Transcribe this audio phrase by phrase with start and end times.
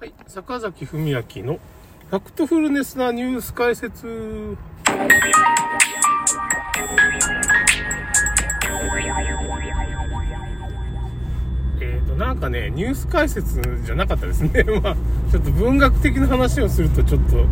[0.00, 1.20] はい、坂崎文明の
[2.08, 4.56] ファクトフルネスなニュース解説。
[11.82, 14.64] えーと、なんかね、ニュース解説じゃなかったですね。
[14.82, 14.96] まあ、
[15.30, 17.44] ちょっと文学的な話をすると、ちょっと、ちょっ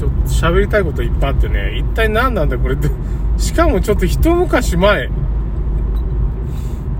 [0.00, 2.90] と喋りたいこといっぱいあってね、一体何なんだこれって。
[3.38, 5.10] しかもちょっと一昔前、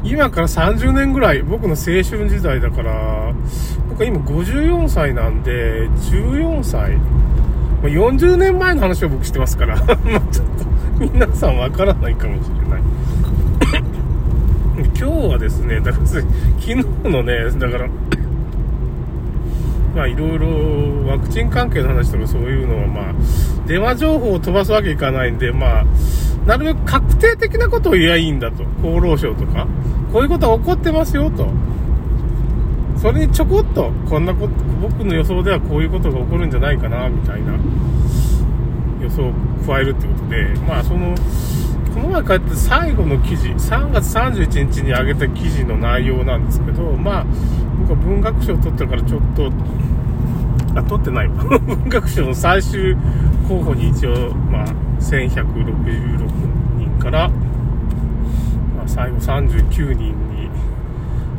[0.06, 3.34] 今から30年ぐらい、僕の青春時代だから、
[3.88, 6.96] 僕は今54歳なんで、14歳、
[7.82, 10.46] ま、40年前の話を僕してますから、 まちょっ
[11.00, 12.82] と皆さんわからないかもしれない。
[14.96, 16.22] 今日はですね、だから昨
[16.60, 17.88] 日のね、だから、
[19.96, 20.46] まあいろいろ
[21.08, 23.14] ワクチン関係の話とかそういうのはまあ、
[23.66, 25.84] 電話情報を飛ばすわけいかないんで、まあ、
[26.46, 28.62] なるべく確定的なことを言えばいいんだと。
[28.82, 29.66] 厚労省とか。
[30.12, 31.48] こういうことが起こってますよと。
[32.96, 37.52] それにちょこっと、こんなこと、僕の予想ではこういうことが起こるんじゃないかな、みたいな
[39.02, 39.32] 予想を
[39.66, 41.14] 加えるってことで、まあその、
[41.92, 47.26] この前帰って最後の記事、3月31日に上げた記事の内容なんですけど、まあ、
[47.80, 49.50] 僕は文学賞を取ってるからちょっと、
[50.76, 51.34] あ、取ってないわ。
[51.58, 52.94] 文学賞の最終
[53.48, 54.66] 候補に一応、まあ、
[55.00, 56.28] 1166
[56.76, 60.50] 人から、まあ、最後39人に、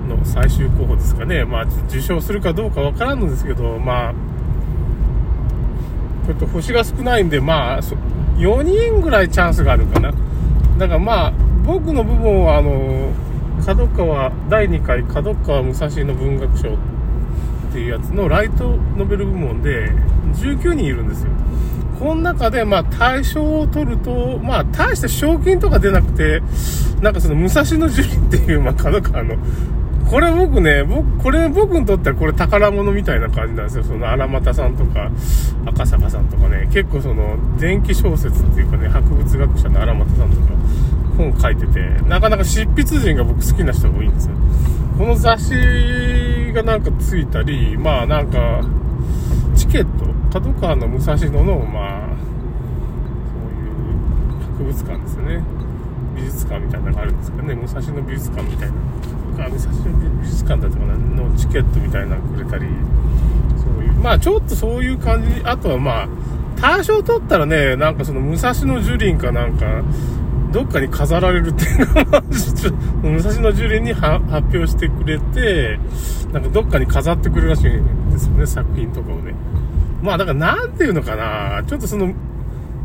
[0.09, 1.45] の最終候補ですかね。
[1.45, 4.13] まあ、受賞するかどうかわからんのですけど、まあ、
[6.25, 7.81] ちょっと星が少ないんで、まあ、
[8.37, 10.11] 4人ぐらいチャンスがあるかな。
[10.77, 11.33] だからまあ、
[11.65, 13.11] 僕の部分は、あの、
[13.65, 16.77] 角川、第2回角川武蔵野文学賞
[17.69, 19.91] っていうやつのライトノベル部門で
[20.33, 21.31] 19人いるんですよ。
[21.99, 26.41] この中で、まあ、対象を取ると、まあ、大して賞金とか出なくて、
[27.01, 29.35] なんかその、武蔵野樹里っていう、まあ、角川の、
[30.09, 33.83] これ僕ね、僕、これ僕にとってはこれ宝物みたいな感じなんですよ。
[33.83, 35.09] その荒俣さんとか、
[35.65, 40.43] 赤坂さんとかね、結構その、電気小説っていうかね、博物学者の荒俣さんとか、
[41.17, 44.35] 本書いてて、なかなか執筆陣が僕好きな人が多いんですよ。
[44.99, 45.53] この雑誌
[46.53, 48.63] がなんかついたり、まあなんか、
[49.55, 52.07] チケット、角川の武蔵野の、まあ、
[53.31, 55.43] そういう博物館ですよね。
[56.15, 58.75] 美術館みたいなのがあるんですけどね、武蔵野美術館みたいな。
[59.45, 62.65] あ、武蔵野美術館だったかなのチケットみたいなのくれたり、
[63.57, 66.07] そういう、まあちょっとそういう感じ、あとはまあ、
[66.59, 69.83] 大賞取ったらね、なんかその武蔵野樹林かなんか、
[70.51, 75.79] どっかに飾られるっていうのが、武蔵野樹林に発表してくれて、
[76.31, 79.33] なんかどっかに飾ってくるらしいんですよね、作品とかをね。
[80.01, 82.13] まあだからなんていうのかな、ちょっとその、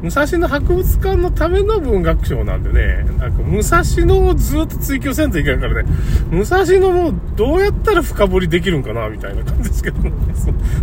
[0.02, 5.88] 武蔵野博物館のための文学賞なんでね、なんか武蔵野をずっと追求せんといけないからね、
[6.30, 10.12] 武蔵野もどうやったら深掘りできるんかな、みたいな感じですけどね。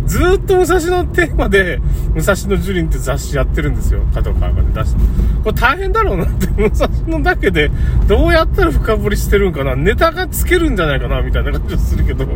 [0.06, 1.80] ずっと武蔵野テーマで、
[2.14, 4.00] 武蔵野樹林って雑誌やってるんですよ。
[4.14, 5.00] 角川がね、出して。
[5.44, 7.70] これ大変だろうなって、武蔵野だけで、
[8.08, 12.26] どうやったら深掘りしてるんかな、ネタがつけるんじゃないかな、みたいな感じがするけど、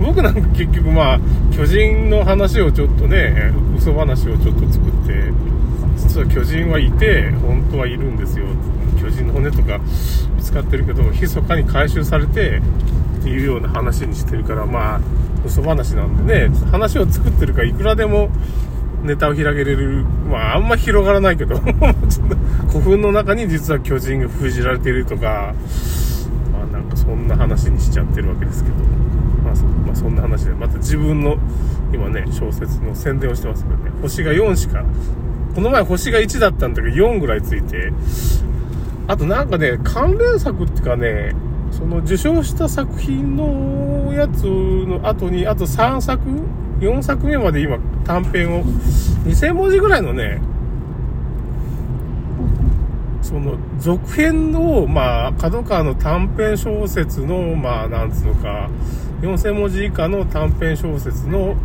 [0.00, 1.20] 僕なんか結局まあ、
[1.52, 5.32] 巨人の話をちょっとね、嘘話をちょっと作って、
[5.96, 8.46] 実は巨人はいて、本当はいるんですよ。
[9.00, 9.80] 巨人の骨とか
[10.36, 12.60] 見つかってるけど、密かに回収されて、
[13.22, 15.00] っていうような話にしてるから、まあ、
[15.46, 18.30] 嘘話なんでね、話を作ってるからいくらでも
[19.04, 20.04] ネタを広げれる。
[20.28, 21.56] まあ、あんま広がらないけど、
[22.68, 25.54] 古墳の中に実は巨人が封じられているとか、
[26.52, 28.76] まあなんかそんな話にしちゃってるわけですけど、
[29.44, 31.36] まあそ,、まあ、そんな話で、また自分の
[31.92, 34.84] 今ね、小説の宣伝をしてますけどね、星が4しか
[35.54, 37.92] この前星が1だったんだけど4ぐらいついて、
[39.08, 41.34] あとなんかね、関連作っていうかね、
[41.70, 46.22] その受賞した作品のやつの後に、あと3作
[46.80, 48.64] ?4 作目まで今短編を、
[49.24, 50.40] 2000文字ぐらいのね、
[53.22, 58.68] その続編の、まあ、角川の短編小説の、まあ、なんつうのか、
[59.22, 61.56] 4000文字以下の短編小説の、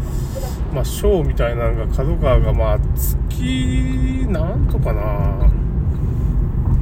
[0.73, 5.49] まあ、章みたいなのが角川が、まあ、月、なんとかな、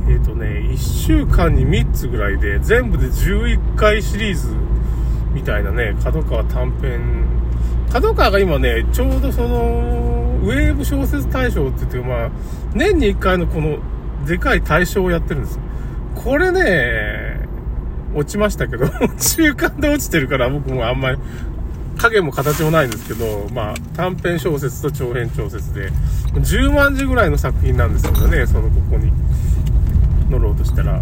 [0.07, 4.49] えっ、ー、とね、1週間に3つぐらいで、全部で11回シリーズ
[5.33, 7.25] みたいなね、角川短編、
[7.91, 12.31] 角川が今ね、ちょうどその、ウェーブ小説大賞って言って、まあ、
[12.73, 13.79] 年に1回のこの、
[14.25, 15.59] でかい大賞をやってるんです。
[16.15, 17.47] これね、
[18.15, 18.87] 落ちましたけど、
[19.19, 21.17] 中間で落ちてるから僕もあんまり、
[21.95, 25.92] 影も形もないんですけど、まあ、短編小説と長編小説で、
[26.33, 29.12] 10万字ぐらいの作品なんですけどね、そのここに
[30.30, 31.01] 乗ろうとしたら。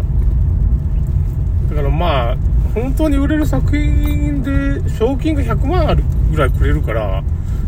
[1.70, 2.36] だからまあ、
[2.74, 7.22] 本当に売れる作品で、賞金が100万あるぐらいくれるから、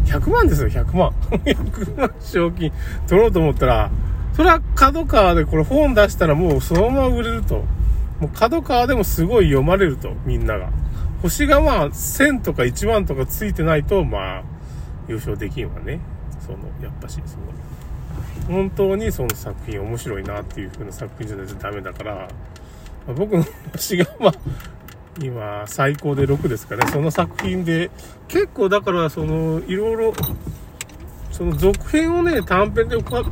[0.07, 1.11] 100万ですよ、100万。
[1.45, 2.73] 100万賞金
[3.09, 3.91] 取ろうと思ったら、
[4.35, 7.65] それは角川でこれ本出したらもうそのまま売れると。
[8.21, 10.71] もう角川でもすごい読まれると、みんなが。
[11.23, 14.43] 星がまあ、1000とか1万とかついてないと、まあ、
[15.09, 16.01] 優勝できんわね。
[16.41, 22.15] その、やっぱし、その、本当にその作品面白いなっていう風な作品じゃないとダメだから、
[23.07, 24.33] まあ、僕の星がまあ、
[25.21, 26.87] 今、最高で6ですかね。
[26.93, 27.91] その作品で、
[28.29, 30.15] 結構だから、その、いろいろ、
[31.31, 33.25] その続編をね、短編で書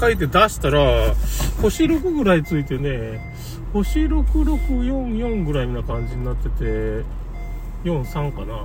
[0.00, 1.14] 書いて出したら、
[1.60, 3.20] 星6ぐらいついてね、
[3.74, 7.04] 星6644ぐらいな感じになってて、
[7.84, 8.64] 43かな。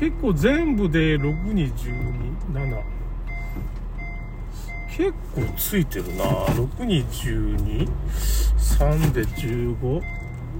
[0.00, 2.82] 結構全部で6に12、7。
[4.96, 6.24] 結構ついてるな。
[6.24, 7.88] 6に12、
[8.58, 10.02] 3で15、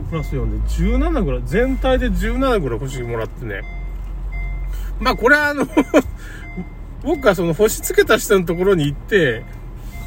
[0.08, 3.62] プラス4で17ぐらい、全体で17ぐらい星もらってね。
[5.00, 5.66] まあこれはあの
[7.02, 9.44] 僕がその星つけた人のところに行って、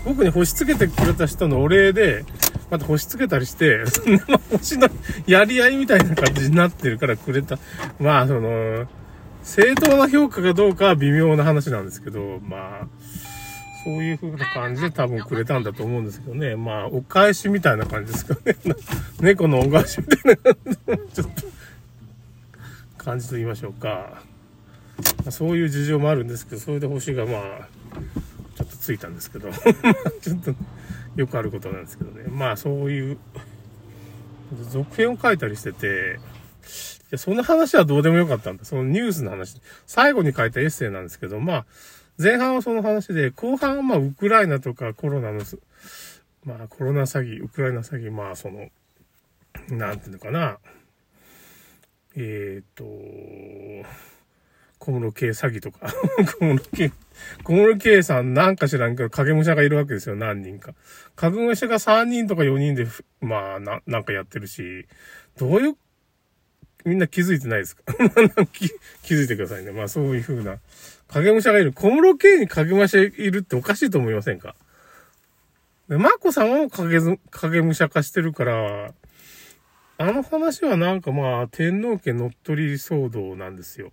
[0.07, 2.24] 僕に星つけてくれた人のお礼で、
[2.71, 4.88] また星つけたりして、 そんな星の
[5.25, 7.59] やり合いみたいな感じになってるからくれた。
[8.00, 8.88] まあ、その、
[9.44, 12.88] 正当な評価かどうかは微妙な話なんですけど、まあ、
[13.83, 16.56] そういう風な感じで多分くれたんだと思うんですけどね。
[16.56, 18.56] まあ、お返しみたいな感じですかね。
[19.19, 20.54] 猫のお返しみたいな
[21.13, 21.27] ちょっ
[22.95, 24.24] と、感じと言いましょうか。
[25.31, 27.68] そういう事情もあるんですけど、それで星がまあ、
[28.57, 29.51] ちょっとついたんですけど、
[30.21, 30.56] ちょっと、
[31.15, 32.24] よくあることなんですけどね。
[32.27, 33.19] まあそういう、
[34.71, 36.19] 続編を書いたりしてて、
[37.04, 38.65] いや、その話はどうでもよかったんだ。
[38.65, 39.62] そのニュースの話。
[39.86, 41.65] 最後に書いたエッセイなんですけど、まあ、
[42.18, 45.42] 前半はその話で、後半はまあ、ウクライナとかコロナの、
[46.44, 48.69] まあ、コロナ詐欺、ウクライナ詐欺、まあ、その、
[49.69, 50.57] なんていうのかな。
[52.15, 53.88] えっ、ー、と、
[54.87, 55.91] 小室圭詐欺とか
[56.39, 56.91] 小室圭、
[57.43, 60.73] 小室圭さんなんか知らんけど、影武者がいるわけですよ、何人か。
[61.17, 62.87] 影武者が3人とか4人で、
[63.19, 64.87] まあ、な、なんかやってるし、
[65.37, 65.75] どういう、
[66.85, 67.83] みんな気づいてないですか？
[68.53, 68.69] 気
[69.03, 69.73] 気づいてくださいね。
[69.73, 70.57] まあそういう風な。
[71.09, 71.73] 影武者がいる。
[71.73, 74.55] 小室圭に影武者いるっておかしいと思いませんか？
[75.89, 78.93] で、マコさんも影、影武者化してるから、
[79.97, 83.91] あの話はなんかまあ、天皇家乗っ取り騒動なんですよ。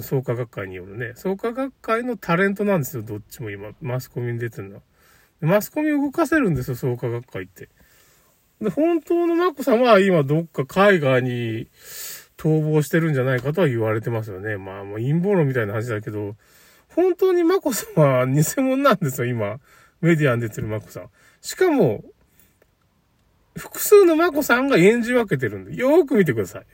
[0.00, 1.12] 創価学会によるね。
[1.16, 3.72] 創価学会のタレントなんですよ、どっちも今。
[3.82, 4.82] マスコミに出てるのは。
[5.42, 7.68] マスコミを動かせるんですよ、創価学会って。
[8.62, 11.68] で、本当のマコさんは今どっか海外に
[12.38, 14.56] 逃亡してるんじゃないかとは言われてますよね。
[14.56, 16.36] まあ、もう陰謀論みたいな話だけど、
[16.94, 19.60] 本当にマコさんは偽物なんですよ、今。
[20.00, 21.10] メディアに出てるマコさん。
[21.40, 22.04] しかも、
[23.56, 26.66] 複数のマコさんが演じ分けてるんで、よーく見てください。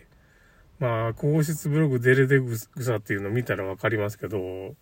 [0.79, 4.75] まあ、皇室ブログデレデグサっていうの見たらわかりますけど、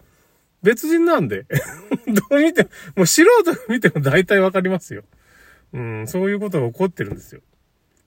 [0.63, 1.47] 別人なんで。
[2.07, 5.05] どう見ても、もう素人が見ても大体わかりますよ。
[5.73, 7.41] うん、そういうことが起こってるんですよ。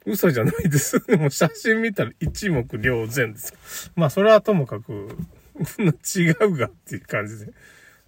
[0.05, 1.01] 嘘じゃないです。
[1.17, 3.91] もう写真見たら一目瞭然です。
[3.95, 5.15] まあ、それはともかく、
[6.15, 7.51] 違うがっていう感じで。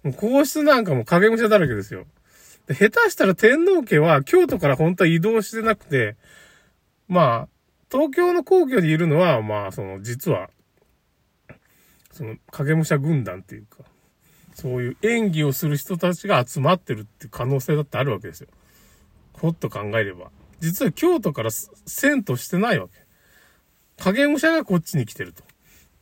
[0.02, 2.06] もう皇室なんかも影武者だらけですよ。
[2.66, 6.16] で下手したら天皇家は京都から本当は移動してなくて、
[7.08, 7.48] まあ、
[7.92, 10.48] 東京の皇居にいるのは、まあ、その、実は、
[12.10, 13.84] その、影武者軍団っていうか、
[14.54, 18.48] そういう演技をする人たちが集まってるっていう可能性だってあるわけですよ。
[19.34, 20.30] ほっと考えれば。
[20.60, 22.94] 実は京都から遷都してないわけ。
[24.02, 25.42] 影武者がこっちに来てると。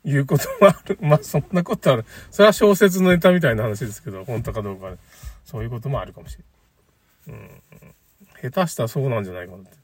[0.05, 0.99] いうこともある。
[1.03, 2.05] まあ、そんなことある。
[2.31, 4.97] それは小説のネタみたいな話ですけど、本当かどうか、ね、
[5.45, 6.39] そういうこともあるかもし
[7.27, 7.41] れない。
[7.41, 8.51] うん。
[8.51, 9.80] 下手したらそうなんじゃないかなって。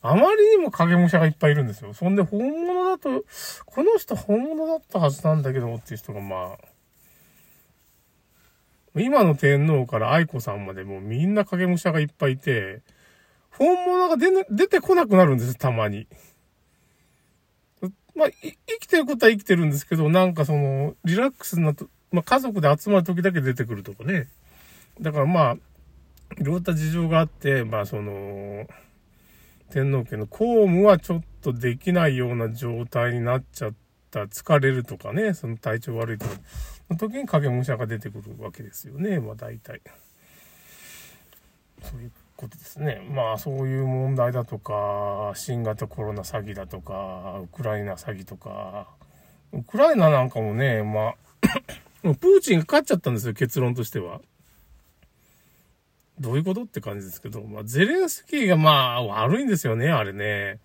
[0.00, 1.92] あまりにも影武者がいっぱいいるんですよ。
[1.92, 3.24] そんで本物だと、
[3.66, 6.56] この人本物だったはずなんだけどっていう人がま
[8.96, 12.82] あ、今の天皇から愛子さんまでもうみんな影武者がいっぱいいて、
[13.50, 16.06] 本物が出,、ね、出てこなくなるんですたまに。
[18.14, 24.28] まあ、生きてることは生きてるんですけど、なんかその、リラックスなと、まあ家族で集まる時だけ出てくるとかね。
[25.00, 25.56] だからまあ、
[26.36, 28.66] いろんな事情があって、まあその、
[29.70, 33.74] 天皇家の公務はちょっとできないような状態になっちゃっ
[34.10, 36.32] た、疲れるとかね、その体調悪いとか、
[36.90, 39.82] の時に影武者が出てくるわけですよね、まあ大体。
[41.82, 43.06] そういうことですね。
[43.14, 48.88] まあそういう問題だとか、新型コロナ詐欺だとか、ウクライナ詐欺とか、
[49.52, 51.14] ウクライナなんかもね、まあ
[52.02, 54.20] プーチンが勝っちゃったんですよ、結論としては。
[56.20, 60.58] どういうことって感じですけど、まあ、ゼレンスキーがまあ、悪いんですよね、あれね。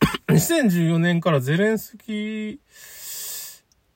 [0.28, 2.58] 2014年からゼレンスキー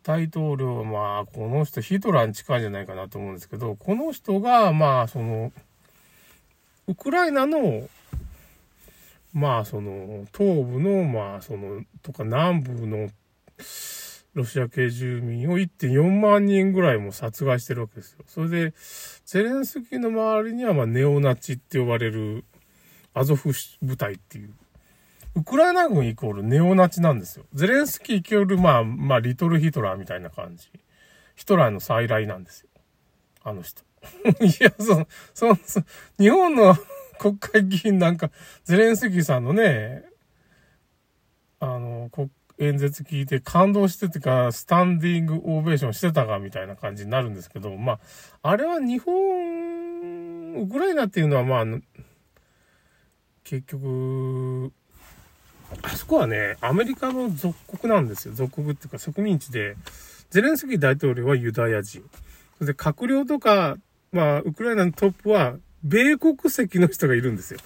[0.03, 5.53] 大統領はまあ、この人ヒトラーに近いんじゃないかなと思うんですけど、この人がまあ、その、
[6.87, 7.89] ウクライナの、
[9.33, 13.11] まあ、その、東部の、まあ、その、とか南部の、
[14.35, 18.21] ロシア系住民を1.4万人ぐらいも殺害してるわけですよ。
[18.27, 18.75] それで、
[19.25, 22.45] ゼレンスキーの周りには、まあ、ネオナチって呼ばれる、
[23.13, 23.51] アゾフ
[23.83, 24.55] 部隊っていう、
[25.35, 27.45] ウクライナ軍イコールネオナチなんですよ。
[27.55, 30.69] ゼレンスキーイコール、まあ、まあ、リトルヒトラーみたいな感じ。
[31.35, 32.69] ヒトラーの再来なんですよ。
[33.43, 33.83] あの人。
[34.41, 35.83] いや、そそそ、
[36.19, 36.77] 日本の
[37.19, 38.31] 国会議員なんか、
[38.65, 40.05] ゼレンスキーさんのね、
[41.59, 47.99] あの、国演説聞いて感動しててか、スタンディングオベーションしてたかみたいな感じになるんですけど、まあ、
[48.43, 51.65] あれは日本、ウクライナっていうのはまあ、
[53.45, 54.73] 結局、
[55.83, 58.35] あそこはね、アメリカの属国なんですよ。
[58.35, 59.77] 属国っていうか植民地で、
[60.29, 62.03] ゼレンスキー大統領はユダヤ人。
[62.59, 63.79] それで閣僚とか、
[64.13, 67.61] まあ、ウクライナのトップは、米国籍の人がいるんですよ。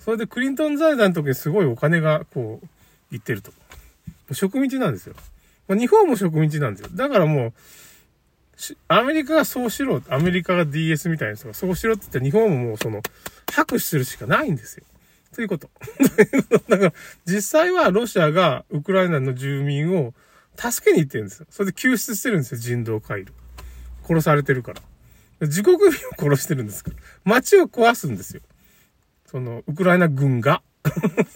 [0.00, 2.66] それでクリントン財団の時にすごいお金が、こう、
[3.10, 3.52] 行ってると。
[4.34, 5.14] 植民地なんですよ。
[5.68, 6.90] ま、日本も植民地なんですよ。
[6.94, 7.52] だからもう、
[8.88, 13.02] アメリカがそうしろ、アメリカが DS みたいな人がそうしろって言って日本ももうその、
[13.52, 14.84] 拍手するしかないんですよ。
[15.34, 15.70] ということ。
[16.68, 16.92] だから、
[17.24, 20.14] 実際はロシアがウクライナの住民を
[20.56, 21.46] 助けに行ってるんですよ。
[21.50, 23.32] それで救出してるんですよ、人道回廊。
[24.06, 24.82] 殺されてるから。
[25.40, 26.96] 自国民を殺してるんですから。
[27.24, 28.42] 街を壊すんですよ。
[29.26, 30.62] その、ウクライナ軍が。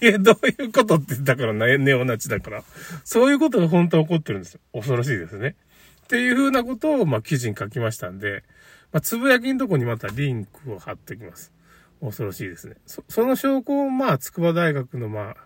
[0.01, 2.65] え、どういうことって言ったからね、ネオナチだから。
[3.05, 4.61] そういうことが本当は起こってるんですよ。
[4.73, 5.57] 恐ろしいですね。
[6.05, 8.45] っていうふうなことを、まあ、記事に書きましたんで、
[8.93, 11.53] まあ、つぶやきのとこにまたリンクを貼っておきます。
[12.01, 12.75] 恐ろしいですね。
[12.87, 15.37] そその証拠を、まあ、筑波大学の、まあ、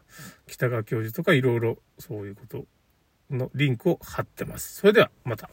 [0.47, 2.65] 北川教授とかいろいろそういうこと
[3.31, 4.77] のリンクを貼ってます。
[4.77, 5.51] それでは、また。